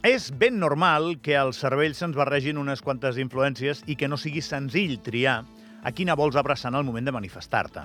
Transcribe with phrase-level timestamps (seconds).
[0.00, 4.40] És ben normal que al cervell se'ns barregin unes quantes influències i que no sigui
[4.40, 5.42] senzill triar
[5.84, 7.82] a quina vols abraçar en el moment de manifestar-te.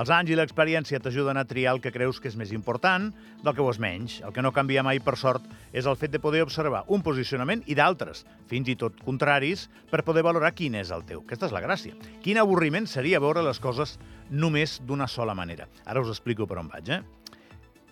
[0.00, 3.10] Els anys i l'experiència t'ajuden a triar el que creus que és més important
[3.44, 4.22] del que ho és menys.
[4.24, 5.44] El que no canvia mai, per sort,
[5.76, 10.06] és el fet de poder observar un posicionament i d'altres, fins i tot contraris, per
[10.08, 11.20] poder valorar quin és el teu.
[11.26, 11.96] Aquesta és la gràcia.
[12.24, 13.98] Quin avorriment seria veure les coses
[14.30, 15.68] només d'una sola manera.
[15.84, 17.02] Ara us explico per on vaig, eh?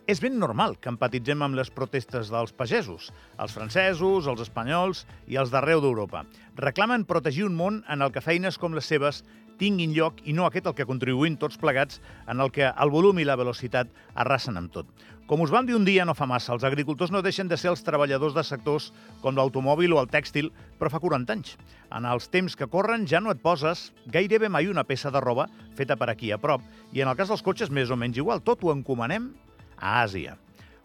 [0.07, 3.09] És ben normal que empatitzem amb les protestes dels pagesos,
[3.43, 6.21] els francesos, els espanyols i els d'arreu d'Europa.
[6.61, 9.25] Reclamen protegir un món en el que feines com les seves
[9.59, 11.99] tinguin lloc i no aquest el que contribuïn tots plegats
[12.31, 14.87] en el que el volum i la velocitat arrasen amb tot.
[15.27, 17.73] Com us vam dir un dia no fa massa, els agricultors no deixen de ser
[17.73, 18.93] els treballadors de sectors
[19.25, 21.57] com l'automòbil o el tèxtil, però fa 40 anys.
[21.91, 25.49] En els temps que corren ja no et poses gairebé mai una peça de roba
[25.75, 26.63] feta per aquí a prop,
[26.95, 29.33] i en el cas dels cotxes més o menys igual, tot ho encomanem
[29.79, 30.37] a Àsia.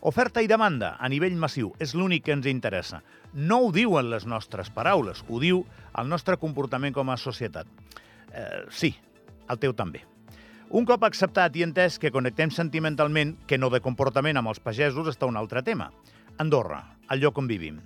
[0.02, 3.03] Oferta i demanda a nivell massiu és l'únic que ens interessa.
[3.34, 5.61] No ho diuen les nostres paraules, ho diu
[5.97, 7.67] el nostre comportament com a societat.
[8.34, 8.95] Eh, sí,
[9.50, 10.02] el teu també.
[10.72, 15.09] Un cop acceptat i entès que connectem sentimentalment, que no de comportament amb els pagesos,
[15.12, 15.92] està un altre tema.
[16.39, 16.80] Andorra,
[17.12, 17.81] el lloc on vivim.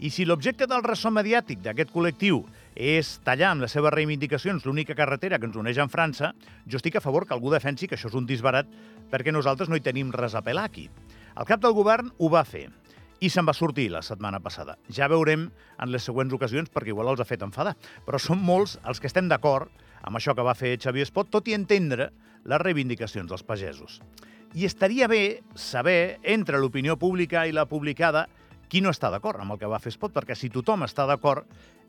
[0.00, 2.38] I si l'objecte del ressò mediàtic d'aquest col·lectiu
[2.72, 6.30] és tallar amb les seves reivindicacions l'única carretera que ens uneix amb França,
[6.64, 8.70] jo estic a favor que algú defensi que això és un disbarat
[9.12, 10.86] perquè nosaltres no hi tenim res a pelar aquí.
[11.36, 12.70] El cap del govern ho va fer
[13.20, 14.78] i se'n va sortir la setmana passada.
[14.88, 17.76] Ja veurem en les següents ocasions perquè igual els ha fet enfadar.
[18.08, 19.68] Però són molts els que estem d'acord
[20.00, 22.08] amb això que va fer Xavier Espot, tot i entendre
[22.48, 24.00] les reivindicacions dels pagesos.
[24.56, 28.30] I estaria bé saber, entre l'opinió pública i la publicada,
[28.70, 31.44] qui no està d'acord amb el que va fer Espot, perquè si tothom està d'acord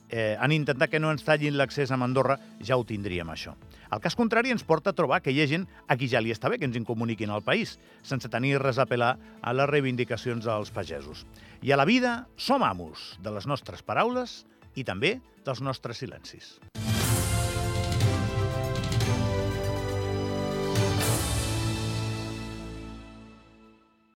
[0.10, 3.54] eh, en intentar que no ens tallin l'accés a Andorra, ja ho tindríem, això.
[3.94, 6.34] El cas contrari ens porta a trobar que hi ha gent a qui ja li
[6.34, 10.46] està bé que ens incomuniquin al país, sense tenir res a pelar a les reivindicacions
[10.46, 11.26] dels pagesos.
[11.62, 14.42] I a la vida som amos de les nostres paraules
[14.76, 16.58] i també dels nostres silencis.